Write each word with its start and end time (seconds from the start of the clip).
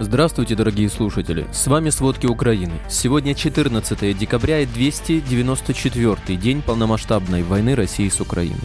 Здравствуйте, 0.00 0.54
дорогие 0.54 0.88
слушатели! 0.88 1.48
С 1.52 1.66
вами 1.66 1.90
«Сводки 1.90 2.26
Украины». 2.26 2.74
Сегодня 2.88 3.34
14 3.34 4.16
декабря 4.16 4.60
и 4.60 4.66
294 4.66 6.38
день 6.38 6.62
полномасштабной 6.62 7.42
войны 7.42 7.74
России 7.74 8.08
с 8.08 8.20
Украиной. 8.20 8.60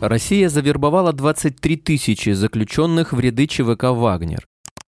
Россия 0.00 0.48
завербовала 0.48 1.12
23 1.12 1.76
тысячи 1.78 2.30
заключенных 2.30 3.12
в 3.12 3.18
ряды 3.18 3.48
ЧВК 3.48 3.86
«Вагнер». 3.86 4.46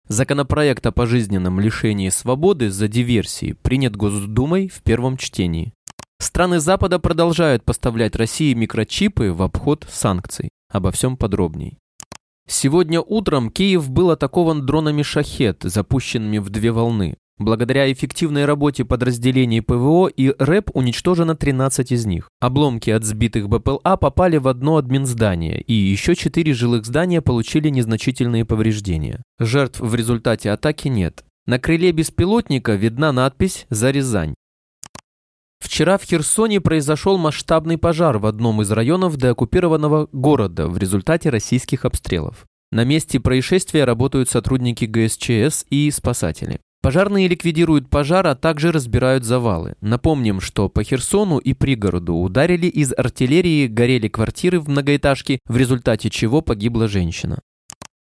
Законопроект 0.08 0.84
о 0.86 0.92
пожизненном 0.92 1.60
лишении 1.60 2.08
свободы 2.08 2.68
за 2.68 2.88
диверсии 2.88 3.52
принят 3.52 3.94
Госдумой 3.94 4.66
в 4.68 4.82
первом 4.82 5.16
чтении. 5.16 5.72
Страны 6.18 6.58
Запада 6.58 6.98
продолжают 6.98 7.62
поставлять 7.64 8.16
России 8.16 8.54
микрочипы 8.54 9.30
в 9.30 9.40
обход 9.40 9.86
санкций. 9.88 10.48
Обо 10.68 10.90
всем 10.90 11.16
подробней. 11.16 11.78
Сегодня 12.46 13.00
утром 13.00 13.50
Киев 13.50 13.90
был 13.90 14.10
атакован 14.10 14.66
дронами 14.66 15.02
«Шахет», 15.02 15.62
запущенными 15.62 16.38
в 16.38 16.50
две 16.50 16.72
волны. 16.72 17.16
Благодаря 17.38 17.90
эффективной 17.92 18.44
работе 18.44 18.84
подразделений 18.84 19.60
ПВО 19.60 20.06
и 20.06 20.32
РЭП 20.38 20.70
уничтожено 20.72 21.34
13 21.34 21.90
из 21.90 22.06
них. 22.06 22.28
Обломки 22.40 22.90
от 22.90 23.02
сбитых 23.02 23.48
БПЛА 23.48 23.96
попали 23.96 24.36
в 24.36 24.46
одно 24.46 24.76
админздание, 24.76 25.60
и 25.60 25.72
еще 25.72 26.14
четыре 26.14 26.52
жилых 26.52 26.86
здания 26.86 27.20
получили 27.22 27.70
незначительные 27.70 28.44
повреждения. 28.44 29.22
Жертв 29.40 29.80
в 29.80 29.94
результате 29.96 30.50
атаки 30.50 30.86
нет. 30.86 31.24
На 31.46 31.58
крыле 31.58 31.90
беспилотника 31.90 32.74
видна 32.74 33.10
надпись 33.10 33.66
«За 33.68 33.90
Рязань». 33.90 34.34
Вчера 35.64 35.96
в 35.96 36.04
Херсоне 36.04 36.60
произошел 36.60 37.16
масштабный 37.16 37.78
пожар 37.78 38.18
в 38.18 38.26
одном 38.26 38.60
из 38.60 38.70
районов 38.70 39.16
деоккупированного 39.16 40.10
города 40.12 40.68
в 40.68 40.76
результате 40.76 41.30
российских 41.30 41.86
обстрелов. 41.86 42.44
На 42.70 42.84
месте 42.84 43.18
происшествия 43.18 43.84
работают 43.84 44.28
сотрудники 44.28 44.84
ГСЧС 44.84 45.64
и 45.70 45.90
спасатели. 45.90 46.60
Пожарные 46.82 47.28
ликвидируют 47.28 47.88
пожар, 47.88 48.26
а 48.26 48.34
также 48.34 48.72
разбирают 48.72 49.24
завалы. 49.24 49.74
Напомним, 49.80 50.42
что 50.42 50.68
по 50.68 50.84
Херсону 50.84 51.38
и 51.38 51.54
пригороду 51.54 52.14
ударили 52.14 52.66
из 52.66 52.92
артиллерии, 52.92 53.66
горели 53.66 54.08
квартиры 54.08 54.60
в 54.60 54.68
многоэтажке, 54.68 55.38
в 55.46 55.56
результате 55.56 56.10
чего 56.10 56.42
погибла 56.42 56.88
женщина. 56.88 57.40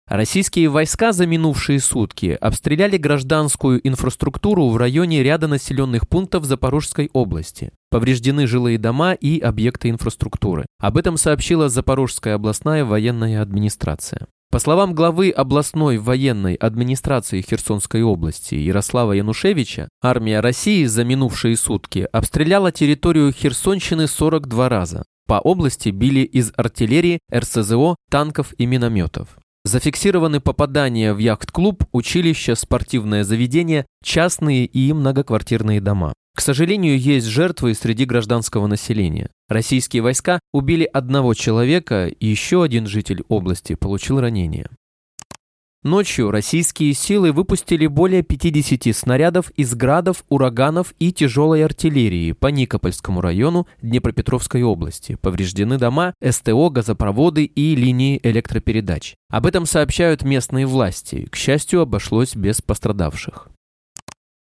Российские 0.07 0.69
войска 0.69 1.13
за 1.13 1.27
минувшие 1.27 1.81
сутки 1.81 2.37
обстреляли 2.39 2.99
гражданскую 2.99 3.81
инфраструктуру 3.89 4.69
в 4.69 4.77
районе 4.77 5.23
ряда 5.23 5.49
населенных 5.49 6.07
пунктов 6.07 6.45
Запорожской 6.45 7.09
области. 7.15 7.73
Повреждены 7.91 8.47
жилые 8.47 8.77
дома 8.77 9.15
и 9.15 9.39
объекты 9.39 9.89
инфраструктуры. 9.89 10.67
Об 10.79 10.99
этом 10.99 11.17
сообщила 11.17 11.71
Запорожская 11.71 12.35
областная 12.35 12.85
военная 12.85 13.41
администрация. 13.41 14.27
По 14.51 14.59
словам 14.59 14.95
главы 14.95 15.31
областной 15.31 15.97
военной 15.97 16.55
администрации 16.55 17.41
Херсонской 17.41 18.03
области 18.03 18.55
Ярослава 18.55 19.13
Янушевича, 19.13 19.89
армия 20.03 20.41
России 20.41 20.85
за 20.85 21.03
минувшие 21.05 21.57
сутки 21.57 22.07
обстреляла 22.13 22.71
территорию 22.71 23.33
Херсонщины 23.33 24.07
42 24.07 24.69
раза. 24.69 25.03
По 25.27 25.41
области 25.41 25.89
били 25.89 26.21
из 26.21 26.53
артиллерии, 26.55 27.21
РСЗО, 27.35 27.97
танков 28.11 28.53
и 28.59 28.67
минометов. 28.67 29.39
Зафиксированы 29.67 30.41
попадания 30.41 31.15
в 31.15 31.19
яхт-клуб, 31.19 31.85
училище, 31.93 32.55
спортивное 32.55 33.25
заведение, 33.25 33.87
частные 34.03 34.67
и 34.67 34.93
многоквартирные 34.93 35.81
дома. 35.81 36.13
К 36.37 36.43
сожалению, 36.43 36.99
есть 36.99 37.27
жертвы 37.27 37.75
среди 37.75 38.05
гражданского 38.05 38.67
населения. 38.67 39.31
Российские 39.49 40.03
войска 40.03 40.39
убили 40.53 40.85
одного 40.85 41.33
человека, 41.33 42.09
и 42.09 42.27
еще 42.27 42.63
один 42.63 42.87
житель 42.87 43.23
области 43.29 43.75
получил 43.75 44.21
ранение. 44.21 44.69
Ночью 45.85 46.31
российские 46.31 46.95
силы 46.95 47.31
выпустили 47.31 47.87
более 47.87 48.23
50 48.23 48.97
снарядов 48.97 49.51
из 49.51 49.75
градов, 49.75 50.25
ураганов 50.31 50.95
и 50.99 51.13
тяжелой 51.13 51.63
артиллерии 51.63 52.33
по 52.33 52.47
Никопольскому 52.47 53.21
району 53.21 53.67
Днепропетровской 53.83 54.63
области. 54.63 55.19
Повреждены 55.21 55.77
дома, 55.77 56.15
СТО, 56.27 56.71
газопроводы 56.71 57.45
и 57.45 57.77
линии 57.77 58.19
электропередач. 58.23 59.17
Об 59.29 59.45
этом 59.45 59.67
сообщают 59.67 60.23
местные 60.23 60.65
власти. 60.65 61.29
К 61.31 61.37
счастью, 61.37 61.83
обошлось 61.83 62.35
без 62.35 62.63
пострадавших. 62.63 63.51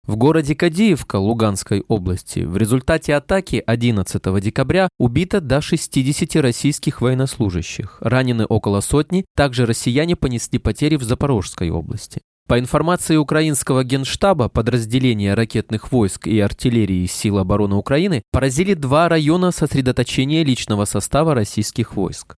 В 0.09 0.16
городе 0.16 0.56
Кадиевка 0.56 1.18
Луганской 1.18 1.84
области 1.88 2.40
в 2.40 2.58
результате 2.58 3.14
атаки 3.14 3.62
11 3.64 4.42
декабря 4.42 4.90
убито 4.97 5.40
до 5.40 5.62
60 5.62 6.36
российских 6.38 7.02
военнослужащих, 7.02 7.97
ранены 8.02 8.46
около 8.46 8.81
сотни, 8.81 9.25
также 9.36 9.68
россияне 9.68 10.16
понесли 10.16 10.58
потери 10.58 10.96
в 10.96 11.03
Запорожской 11.03 11.69
области. 11.69 12.22
По 12.48 12.58
информации 12.58 13.18
украинского 13.18 13.84
генштаба, 13.84 14.50
подразделения 14.50 15.36
ракетных 15.36 15.92
войск 15.92 16.25
и 16.25 16.40
артиллерии 16.40 17.06
сил 17.06 17.38
обороны 17.38 17.75
Украины 17.75 18.24
поразили 18.31 18.74
два 18.74 19.09
района 19.09 19.52
сосредоточения 19.52 20.44
личного 20.44 20.86
состава 20.86 21.36
российских 21.36 21.96
войск. 21.96 22.38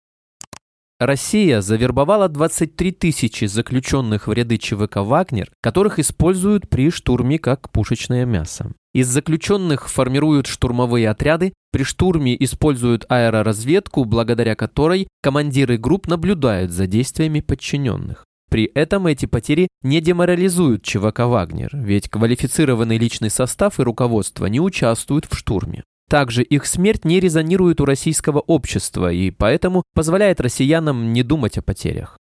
Россия 1.00 1.62
завербовала 1.62 2.28
23 2.28 2.92
тысячи 2.92 3.46
заключенных 3.46 4.26
в 4.26 4.32
ряды 4.34 4.58
ЧВК 4.58 4.96
«Вагнер», 4.96 5.50
которых 5.62 5.98
используют 5.98 6.68
при 6.68 6.90
штурме 6.90 7.38
как 7.38 7.70
пушечное 7.70 8.26
мясо. 8.26 8.72
Из 8.92 9.08
заключенных 9.08 9.88
формируют 9.88 10.46
штурмовые 10.46 11.08
отряды, 11.08 11.54
при 11.72 11.84
штурме 11.84 12.36
используют 12.44 13.06
аэроразведку, 13.08 14.04
благодаря 14.04 14.54
которой 14.54 15.08
командиры 15.22 15.78
групп 15.78 16.06
наблюдают 16.06 16.70
за 16.70 16.86
действиями 16.86 17.40
подчиненных. 17.40 18.26
При 18.50 18.64
этом 18.64 19.06
эти 19.06 19.24
потери 19.24 19.68
не 19.82 20.02
деморализуют 20.02 20.82
ЧВК 20.82 21.20
«Вагнер», 21.20 21.70
ведь 21.72 22.10
квалифицированный 22.10 22.98
личный 22.98 23.30
состав 23.30 23.80
и 23.80 23.82
руководство 23.84 24.44
не 24.44 24.60
участвуют 24.60 25.24
в 25.24 25.34
штурме. 25.34 25.82
Также 26.10 26.42
их 26.42 26.66
смерть 26.66 27.04
не 27.04 27.20
резонирует 27.20 27.80
у 27.80 27.84
российского 27.84 28.40
общества 28.40 29.12
и 29.12 29.30
поэтому 29.30 29.84
позволяет 29.94 30.40
россиянам 30.40 31.12
не 31.12 31.22
думать 31.22 31.56
о 31.56 31.62
потерях. 31.62 32.18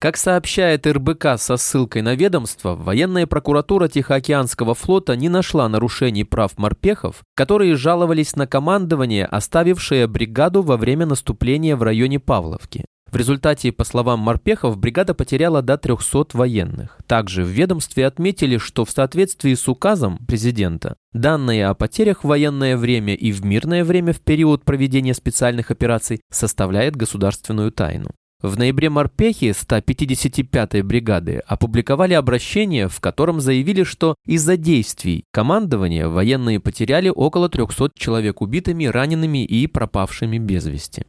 Как 0.00 0.16
сообщает 0.16 0.86
РБК 0.86 1.36
со 1.36 1.56
ссылкой 1.56 2.02
на 2.02 2.14
ведомство, 2.14 2.76
военная 2.76 3.26
прокуратура 3.26 3.88
Тихоокеанского 3.88 4.74
флота 4.74 5.16
не 5.16 5.28
нашла 5.28 5.68
нарушений 5.68 6.22
прав 6.22 6.56
морпехов, 6.56 7.22
которые 7.34 7.74
жаловались 7.74 8.36
на 8.36 8.46
командование, 8.46 9.26
оставившее 9.26 10.06
бригаду 10.06 10.62
во 10.62 10.76
время 10.76 11.04
наступления 11.04 11.74
в 11.74 11.82
районе 11.82 12.20
Павловки. 12.20 12.84
В 13.14 13.16
результате, 13.16 13.70
по 13.70 13.84
словам 13.84 14.18
морпехов, 14.18 14.76
бригада 14.76 15.14
потеряла 15.14 15.62
до 15.62 15.78
300 15.78 16.30
военных. 16.32 16.98
Также 17.06 17.44
в 17.44 17.46
ведомстве 17.46 18.08
отметили, 18.08 18.58
что 18.58 18.84
в 18.84 18.90
соответствии 18.90 19.54
с 19.54 19.68
указом 19.68 20.18
президента 20.26 20.96
данные 21.12 21.68
о 21.68 21.74
потерях 21.74 22.24
в 22.24 22.26
военное 22.26 22.76
время 22.76 23.14
и 23.14 23.30
в 23.30 23.44
мирное 23.44 23.84
время 23.84 24.14
в 24.14 24.20
период 24.20 24.64
проведения 24.64 25.14
специальных 25.14 25.70
операций 25.70 26.22
составляет 26.32 26.96
государственную 26.96 27.70
тайну. 27.70 28.10
В 28.42 28.58
ноябре 28.58 28.90
морпехи 28.90 29.54
155-й 29.58 30.82
бригады 30.82 31.40
опубликовали 31.46 32.14
обращение, 32.14 32.88
в 32.88 32.98
котором 32.98 33.40
заявили, 33.40 33.84
что 33.84 34.16
из-за 34.26 34.56
действий 34.56 35.22
командования 35.32 36.08
военные 36.08 36.58
потеряли 36.58 37.10
около 37.10 37.48
300 37.48 37.90
человек 37.96 38.42
убитыми, 38.42 38.86
ранеными 38.86 39.44
и 39.44 39.68
пропавшими 39.68 40.38
без 40.38 40.66
вести. 40.66 41.04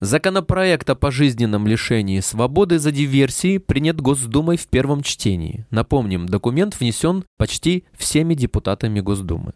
Законопроект 0.00 0.88
о 0.90 0.94
пожизненном 0.94 1.66
лишении 1.66 2.20
свободы 2.20 2.78
за 2.78 2.92
диверсии 2.92 3.58
принят 3.58 4.00
Госдумой 4.00 4.56
в 4.56 4.68
первом 4.68 5.02
чтении. 5.02 5.66
Напомним, 5.70 6.26
документ 6.26 6.78
внесен 6.78 7.24
почти 7.36 7.84
всеми 7.96 8.34
депутатами 8.34 9.00
Госдумы. 9.00 9.54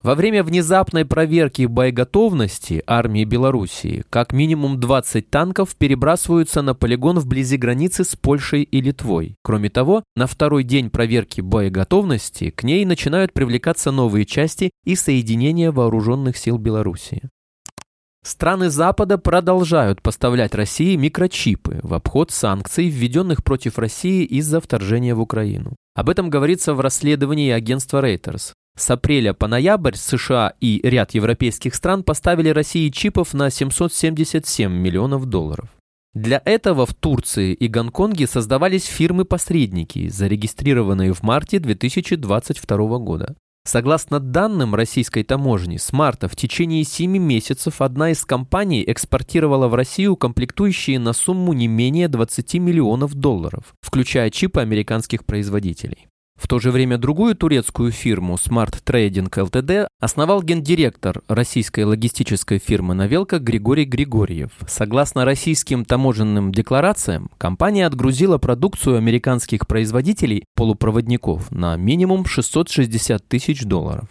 Во 0.00 0.14
время 0.14 0.42
внезапной 0.42 1.04
проверки 1.04 1.66
боеготовности 1.66 2.82
армии 2.86 3.24
Белоруссии 3.24 4.04
как 4.08 4.32
минимум 4.32 4.80
20 4.80 5.28
танков 5.28 5.76
перебрасываются 5.76 6.62
на 6.62 6.74
полигон 6.74 7.18
вблизи 7.18 7.58
границы 7.58 8.04
с 8.04 8.16
Польшей 8.16 8.62
и 8.62 8.80
Литвой. 8.80 9.34
Кроме 9.42 9.68
того, 9.68 10.04
на 10.16 10.26
второй 10.26 10.64
день 10.64 10.88
проверки 10.88 11.42
боеготовности 11.42 12.48
к 12.48 12.62
ней 12.62 12.86
начинают 12.86 13.34
привлекаться 13.34 13.90
новые 13.90 14.24
части 14.24 14.70
и 14.84 14.94
соединения 14.94 15.70
вооруженных 15.70 16.38
сил 16.38 16.56
Белоруссии. 16.56 17.28
Страны 18.28 18.68
Запада 18.68 19.16
продолжают 19.16 20.02
поставлять 20.02 20.54
России 20.54 20.96
микрочипы 20.96 21.80
в 21.82 21.94
обход 21.94 22.30
санкций, 22.30 22.90
введенных 22.90 23.42
против 23.42 23.78
России 23.78 24.22
из-за 24.22 24.60
вторжения 24.60 25.14
в 25.14 25.20
Украину. 25.22 25.76
Об 25.94 26.10
этом 26.10 26.28
говорится 26.28 26.74
в 26.74 26.80
расследовании 26.80 27.50
агентства 27.50 28.06
Reuters. 28.06 28.52
С 28.76 28.90
апреля 28.90 29.32
по 29.32 29.48
ноябрь 29.48 29.94
США 29.94 30.52
и 30.60 30.78
ряд 30.82 31.14
европейских 31.14 31.74
стран 31.74 32.02
поставили 32.02 32.50
России 32.50 32.90
чипов 32.90 33.32
на 33.32 33.48
777 33.48 34.70
миллионов 34.70 35.24
долларов. 35.24 35.70
Для 36.12 36.42
этого 36.44 36.84
в 36.84 36.92
Турции 36.92 37.54
и 37.54 37.66
Гонконге 37.66 38.26
создавались 38.26 38.84
фирмы-посредники, 38.84 40.08
зарегистрированные 40.08 41.14
в 41.14 41.22
марте 41.22 41.60
2022 41.60 42.98
года. 42.98 43.36
Согласно 43.68 44.18
данным 44.18 44.74
российской 44.74 45.22
таможни, 45.24 45.76
с 45.76 45.92
марта 45.92 46.26
в 46.26 46.34
течение 46.34 46.84
7 46.84 47.18
месяцев 47.18 47.82
одна 47.82 48.12
из 48.12 48.24
компаний 48.24 48.82
экспортировала 48.86 49.68
в 49.68 49.74
Россию 49.74 50.16
комплектующие 50.16 50.98
на 50.98 51.12
сумму 51.12 51.52
не 51.52 51.68
менее 51.68 52.08
20 52.08 52.54
миллионов 52.54 53.12
долларов, 53.12 53.74
включая 53.82 54.30
чипы 54.30 54.62
американских 54.62 55.26
производителей. 55.26 56.08
В 56.38 56.46
то 56.46 56.60
же 56.60 56.70
время 56.70 56.98
другую 56.98 57.34
турецкую 57.34 57.90
фирму 57.90 58.36
Smart 58.36 58.82
Trading 58.84 59.28
Ltd 59.28 59.88
основал 60.00 60.42
гендиректор 60.42 61.20
российской 61.26 61.84
логистической 61.84 62.58
фирмы 62.58 62.94
«Навелка» 62.94 63.40
Григорий 63.40 63.84
Григорьев. 63.84 64.52
Согласно 64.68 65.24
российским 65.24 65.84
таможенным 65.84 66.52
декларациям, 66.52 67.28
компания 67.38 67.86
отгрузила 67.86 68.38
продукцию 68.38 68.98
американских 68.98 69.66
производителей 69.66 70.44
полупроводников 70.54 71.50
на 71.50 71.76
минимум 71.76 72.24
660 72.24 73.26
тысяч 73.26 73.64
долларов. 73.64 74.08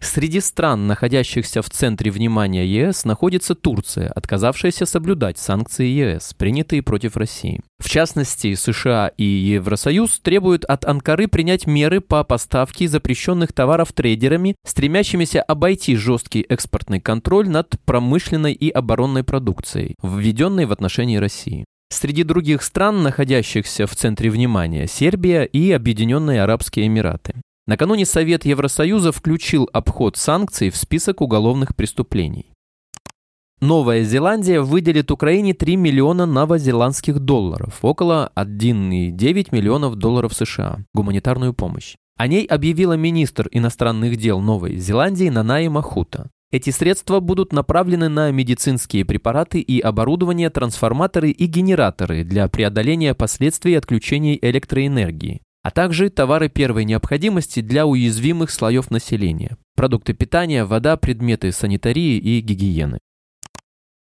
Среди 0.00 0.40
стран, 0.40 0.86
находящихся 0.86 1.60
в 1.60 1.70
центре 1.70 2.10
внимания 2.12 2.64
ЕС, 2.64 3.04
находится 3.04 3.56
Турция, 3.56 4.10
отказавшаяся 4.10 4.86
соблюдать 4.86 5.38
санкции 5.38 5.86
ЕС, 5.86 6.34
принятые 6.34 6.82
против 6.82 7.16
России. 7.16 7.60
В 7.78 7.88
частности, 7.90 8.54
США 8.54 9.08
и 9.16 9.24
Евросоюз 9.24 10.20
требуют 10.20 10.64
от 10.64 10.84
Анкары 10.84 11.26
принять 11.26 11.66
меры 11.66 12.00
по 12.00 12.22
поставке 12.22 12.86
запрещенных 12.86 13.52
товаров 13.52 13.92
трейдерами, 13.92 14.54
стремящимися 14.64 15.42
обойти 15.42 15.96
жесткий 15.96 16.42
экспортный 16.48 17.00
контроль 17.00 17.48
над 17.48 17.74
промышленной 17.84 18.52
и 18.52 18.70
оборонной 18.70 19.24
продукцией, 19.24 19.96
введенной 20.02 20.66
в 20.66 20.72
отношении 20.72 21.16
России. 21.16 21.64
Среди 21.90 22.22
других 22.22 22.62
стран, 22.62 23.02
находящихся 23.02 23.86
в 23.86 23.96
центре 23.96 24.30
внимания, 24.30 24.86
Сербия 24.86 25.42
и 25.42 25.72
Объединенные 25.72 26.42
Арабские 26.42 26.86
Эмираты. 26.86 27.34
Накануне 27.68 28.06
Совет 28.06 28.46
Евросоюза 28.46 29.12
включил 29.12 29.68
обход 29.74 30.16
санкций 30.16 30.70
в 30.70 30.76
список 30.78 31.20
уголовных 31.20 31.76
преступлений. 31.76 32.46
Новая 33.60 34.04
Зеландия 34.04 34.62
выделит 34.62 35.10
Украине 35.10 35.52
3 35.52 35.76
миллиона 35.76 36.24
новозеландских 36.24 37.18
долларов, 37.18 37.80
около 37.82 38.32
1,9 38.36 39.48
миллионов 39.52 39.96
долларов 39.96 40.32
США, 40.32 40.78
гуманитарную 40.94 41.52
помощь. 41.52 41.96
О 42.16 42.26
ней 42.26 42.46
объявила 42.46 42.94
министр 42.94 43.48
иностранных 43.52 44.16
дел 44.16 44.40
Новой 44.40 44.76
Зеландии 44.78 45.28
Нанаи 45.28 45.68
Махута. 45.68 46.30
Эти 46.50 46.70
средства 46.70 47.20
будут 47.20 47.52
направлены 47.52 48.08
на 48.08 48.30
медицинские 48.30 49.04
препараты 49.04 49.60
и 49.60 49.78
оборудование, 49.78 50.48
трансформаторы 50.48 51.32
и 51.32 51.44
генераторы 51.44 52.24
для 52.24 52.48
преодоления 52.48 53.12
последствий 53.12 53.74
отключений 53.74 54.38
электроэнергии 54.40 55.42
а 55.68 55.70
также 55.70 56.08
товары 56.08 56.48
первой 56.48 56.86
необходимости 56.86 57.60
для 57.60 57.84
уязвимых 57.84 58.50
слоев 58.50 58.90
населения, 58.90 59.58
продукты 59.76 60.14
питания, 60.14 60.64
вода, 60.64 60.96
предметы 60.96 61.52
санитарии 61.52 62.16
и 62.16 62.40
гигиены. 62.40 63.00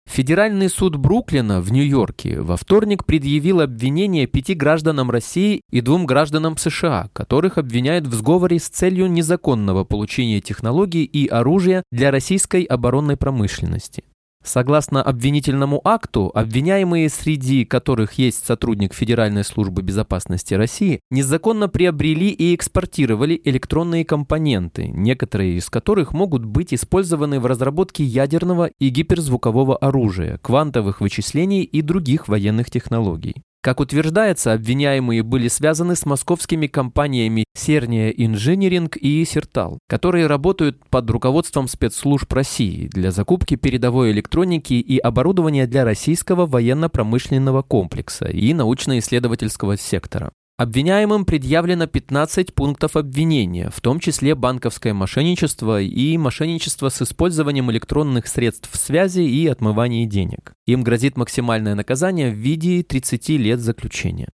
Федеральный 0.06 0.70
суд 0.70 0.96
Бруклина 0.96 1.60
в 1.60 1.74
Нью-Йорке 1.74 2.40
во 2.40 2.56
вторник 2.56 3.04
предъявил 3.04 3.60
обвинение 3.60 4.28
пяти 4.28 4.54
гражданам 4.54 5.12
России 5.12 5.60
и 5.70 5.82
двум 5.82 6.06
гражданам 6.06 6.56
США, 6.56 7.10
которых 7.12 7.58
обвиняют 7.58 8.08
в 8.08 8.14
сговоре 8.14 8.60
с 8.60 8.70
целью 8.70 9.08
незаконного 9.08 9.84
получения 9.84 10.40
технологий 10.40 11.04
и 11.04 11.28
оружия 11.28 11.84
для 11.92 12.12
российской 12.12 12.64
оборонной 12.64 13.18
промышленности. 13.18 14.06
Согласно 14.48 15.04
обвинительному 15.04 15.82
акту, 15.84 16.32
обвиняемые, 16.34 17.10
среди 17.10 17.66
которых 17.66 18.14
есть 18.14 18.46
сотрудник 18.46 18.94
Федеральной 18.94 19.44
службы 19.44 19.82
безопасности 19.82 20.54
России, 20.54 21.02
незаконно 21.12 21.68
приобрели 21.68 22.30
и 22.30 22.56
экспортировали 22.56 23.42
электронные 23.44 24.06
компоненты, 24.06 24.88
некоторые 24.88 25.58
из 25.58 25.70
которых 25.70 26.14
могут 26.14 26.46
быть 26.46 26.74
использованы 26.74 27.42
в 27.42 27.46
разработке 27.46 28.06
ядерного 28.06 28.72
и 28.80 28.88
гиперзвукового 28.88 29.76
оружия, 29.76 30.38
квантовых 30.38 31.02
вычислений 31.02 31.64
и 31.64 31.82
других 31.82 32.30
военных 32.30 32.72
технологий. 32.72 33.44
Как 33.62 33.80
утверждается, 33.80 34.54
обвиняемые 34.54 35.24
были 35.24 35.48
связаны 35.48 35.96
с 35.96 36.06
московскими 36.06 36.68
компаниями 36.68 37.44
Серния 37.56 38.10
Инжиниринг 38.12 38.96
и 38.96 39.26
Сертал, 39.26 39.80
которые 39.90 40.28
работают 40.28 40.88
под 40.90 41.10
руководством 41.10 41.68
спецслужб 41.68 42.32
России 42.32 42.88
для 42.88 43.12
закупки 43.12 43.56
передовой 43.56 44.12
электроники 44.12 44.76
и 44.76 44.98
оборудования 45.00 45.68
для 45.68 45.84
российского 45.84 46.46
военно-промышленного 46.46 47.62
комплекса 47.62 48.26
и 48.26 48.54
научно-исследовательского 48.54 49.76
сектора. 49.78 50.32
Обвиняемым 50.60 51.24
предъявлено 51.24 51.86
15 51.86 52.56
пунктов 52.56 52.96
обвинения, 52.96 53.70
в 53.70 53.80
том 53.80 54.00
числе 54.00 54.34
банковское 54.34 54.92
мошенничество 54.92 55.80
и 55.80 56.18
мошенничество 56.18 56.90
с 56.90 57.00
использованием 57.00 57.70
электронных 57.70 58.26
средств 58.26 58.76
связи 58.76 59.20
и 59.20 59.46
отмывание 59.46 60.08
денег. 60.08 60.54
Им 60.66 60.82
грозит 60.82 61.16
максимальное 61.16 61.76
наказание 61.76 62.32
в 62.32 62.38
виде 62.38 62.82
30 62.82 63.30
лет 63.30 63.60
заключения. 63.60 64.30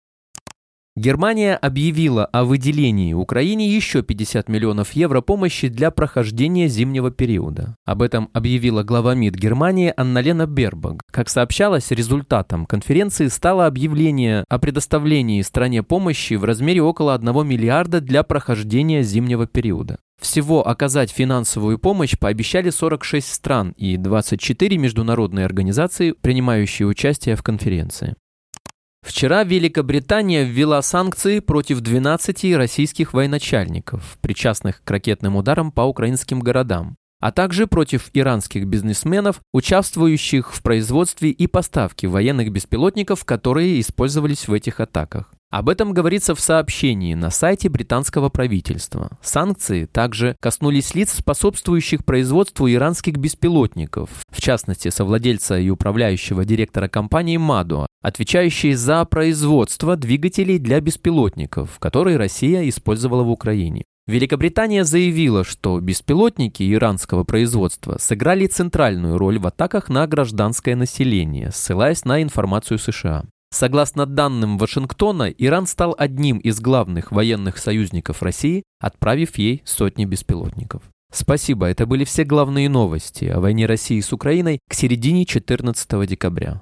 Германия 0.98 1.56
объявила 1.56 2.26
о 2.26 2.44
выделении 2.44 3.14
Украине 3.14 3.74
еще 3.74 4.04
50 4.04 4.50
миллионов 4.50 4.92
евро 4.92 5.22
помощи 5.22 5.70
для 5.70 5.90
прохождения 5.90 6.68
зимнего 6.68 7.12
периода. 7.12 7.78
Об 7.86 8.02
этом 8.02 8.30
объявила 8.34 8.84
глава 8.84 9.16
МИД 9.16 9.36
Германии 9.36 9.94
Анна-Лена 9.96 10.48
Бербаг. 10.48 11.02
Как 11.10 11.30
сообщалось, 11.30 11.92
результатом 11.92 12.66
конференции 12.66 13.28
стало 13.28 13.68
объявление 13.68 14.44
о 14.50 14.60
предоставлении 14.60 15.42
стране 15.44 15.82
помощи 15.82 16.34
в 16.34 16.44
размере 16.44 16.82
около 16.82 17.16
1 17.16 17.48
миллиарда 17.48 18.02
для 18.02 18.24
прохождения 18.24 19.02
зимнего 19.02 19.48
периода. 19.48 19.98
Всего 20.20 20.68
оказать 20.68 21.10
финансовую 21.10 21.80
помощь 21.80 22.20
пообещали 22.20 22.70
46 22.70 23.34
стран 23.34 23.74
и 23.78 23.96
24 23.96 24.78
международные 24.78 25.46
организации, 25.46 26.12
принимающие 26.12 26.86
участие 26.86 27.38
в 27.38 27.44
конференции. 27.44 28.16
Вчера 29.04 29.44
Великобритания 29.44 30.44
ввела 30.44 30.82
санкции 30.82 31.40
против 31.40 31.82
12 31.82 32.56
российских 32.56 33.14
военачальников, 33.14 34.18
причастных 34.22 34.84
к 34.84 34.90
ракетным 34.90 35.36
ударам 35.36 35.72
по 35.72 35.82
украинским 35.82 36.40
городам, 36.40 36.96
а 37.20 37.32
также 37.32 37.68
против 37.68 38.10
иранских 38.14 38.66
бизнесменов, 38.66 39.42
участвующих 39.54 40.54
в 40.54 40.62
производстве 40.62 41.30
и 41.30 41.48
поставке 41.48 42.08
военных 42.08 42.52
беспилотников, 42.52 43.26
которые 43.26 43.80
использовались 43.80 44.48
в 44.48 44.54
этих 44.54 44.80
атаках. 44.80 45.34
Об 45.52 45.68
этом 45.68 45.94
говорится 45.94 46.34
в 46.34 46.40
сообщении 46.40 47.14
на 47.14 47.30
сайте 47.30 47.68
британского 47.68 48.30
правительства. 48.30 49.18
Санкции 49.22 49.84
также 49.84 50.38
коснулись 50.40 50.96
лиц, 50.96 51.12
способствующих 51.12 52.06
производству 52.06 52.72
иранских 52.72 53.18
беспилотников, 53.18 54.10
в 54.30 54.42
частности, 54.42 54.88
совладельца 54.88 55.60
и 55.60 55.70
управляющего 55.70 56.46
директора 56.46 56.88
компании 56.88 57.36
«Мадуа», 57.36 57.88
отвечающей 58.02 58.74
за 58.76 59.04
производство 59.04 59.98
двигателей 59.98 60.58
для 60.58 60.80
беспилотников, 60.80 61.80
которые 61.80 62.16
Россия 62.16 62.70
использовала 62.70 63.24
в 63.24 63.30
Украине. 63.30 63.84
Великобритания 64.08 64.86
заявила, 64.86 65.44
что 65.44 65.82
беспилотники 65.82 66.64
иранского 66.74 67.26
производства 67.26 67.98
сыграли 68.00 68.48
центральную 68.48 69.18
роль 69.18 69.38
в 69.38 69.48
атаках 69.48 69.90
на 69.90 70.08
гражданское 70.08 70.78
население, 70.78 71.52
ссылаясь 71.52 72.06
на 72.06 72.24
информацию 72.24 72.80
США. 72.80 73.26
Согласно 73.54 74.06
данным 74.06 74.58
Вашингтона, 74.58 75.30
Иран 75.30 75.68
стал 75.68 75.94
одним 75.98 76.38
из 76.38 76.60
главных 76.60 77.12
военных 77.12 77.58
союзников 77.58 78.24
России, 78.24 78.64
отправив 78.80 79.38
ей 79.38 79.62
сотни 79.66 80.06
беспилотников. 80.06 80.84
Спасибо, 81.14 81.66
это 81.66 81.86
были 81.86 82.06
все 82.06 82.24
главные 82.24 82.70
новости 82.70 83.26
о 83.26 83.42
войне 83.42 83.66
России 83.66 84.00
с 84.00 84.14
Украиной 84.14 84.60
к 84.70 84.74
середине 84.74 85.26
14 85.26 86.08
декабря. 86.08 86.62